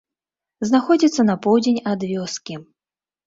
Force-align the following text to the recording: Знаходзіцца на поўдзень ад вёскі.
Знаходзіцца 0.69 1.21
на 1.29 1.35
поўдзень 1.45 1.79
ад 1.91 2.07
вёскі. 2.13 2.57